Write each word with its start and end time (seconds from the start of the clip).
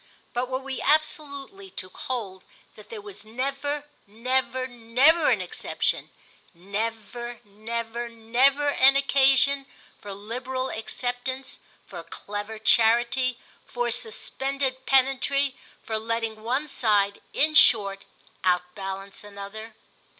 But 0.33 0.49
were 0.49 0.57
we 0.57 0.81
absolutely 0.81 1.69
to 1.69 1.89
hold 1.89 2.43
that 2.75 2.89
there 2.89 3.03
was 3.03 3.23
never, 3.23 3.83
never, 4.07 4.65
never 4.65 5.29
an 5.29 5.41
exception, 5.43 6.09
never, 6.55 7.39
never, 7.45 8.09
never 8.09 8.69
an 8.69 8.95
occasion 8.95 9.67
for 9.99 10.11
liberal 10.15 10.69
acceptance, 10.71 11.59
for 11.85 12.01
clever 12.03 12.57
charity, 12.57 13.37
for 13.67 13.91
suspended 13.91 14.87
pedantry—for 14.87 15.99
letting 15.99 16.41
one 16.41 16.67
side, 16.67 17.21
in 17.31 17.53
short, 17.53 18.05
outbalance 18.43 19.23
another? 19.23 19.75